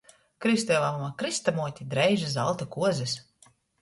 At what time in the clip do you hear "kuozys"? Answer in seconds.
2.77-3.15